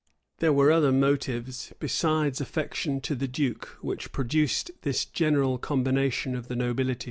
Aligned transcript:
[]There 0.39 0.51
were 0.51 0.71
other 0.71 0.91
motives, 0.91 1.73
besides 1.77 2.41
affection 2.41 3.01
to 3.01 3.13
the 3.13 3.27
duke, 3.27 3.77
which 3.83 4.11
produced 4.11 4.71
this 4.81 5.05
general 5.05 5.59
combination 5.59 6.33
of 6.35 6.47
the 6.47 6.55
nobility. 6.55 6.99